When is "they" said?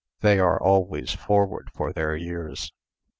0.21-0.39